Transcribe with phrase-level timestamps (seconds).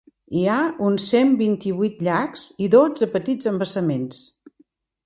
[0.37, 0.55] Hi ha
[0.87, 4.27] uns cent vint-i-vuit llacs i dotze petits embassaments.